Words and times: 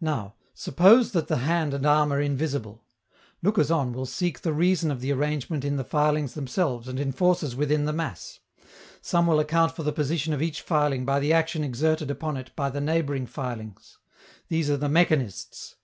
Now, 0.00 0.36
suppose 0.54 1.10
that 1.10 1.26
the 1.26 1.38
hand 1.38 1.74
and 1.74 1.84
arm 1.84 2.12
are 2.12 2.20
invisible. 2.20 2.84
Lookers 3.42 3.68
on 3.68 3.92
will 3.92 4.06
seek 4.06 4.42
the 4.42 4.52
reason 4.52 4.92
of 4.92 5.00
the 5.00 5.10
arrangement 5.12 5.64
in 5.64 5.76
the 5.76 5.82
filings 5.82 6.34
themselves 6.34 6.86
and 6.86 7.00
in 7.00 7.10
forces 7.10 7.56
within 7.56 7.84
the 7.84 7.92
mass. 7.92 8.38
Some 9.02 9.26
will 9.26 9.40
account 9.40 9.72
for 9.74 9.82
the 9.82 9.90
position 9.90 10.32
of 10.32 10.40
each 10.40 10.60
filing 10.62 11.04
by 11.04 11.18
the 11.18 11.32
action 11.32 11.64
exerted 11.64 12.12
upon 12.12 12.36
it 12.36 12.54
by 12.54 12.70
the 12.70 12.80
neighboring 12.80 13.26
filings: 13.26 13.98
these 14.46 14.70
are 14.70 14.76
the 14.76 14.88
mechanists. 14.88 15.74